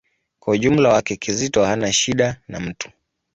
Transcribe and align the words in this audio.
Kwa 0.39 0.53
ujumla 0.53 0.89
wake, 0.89 1.15
Kizito 1.15 1.65
hana 1.65 1.93
shida 1.93 2.41
na 2.47 2.59
mtu. 2.59 2.89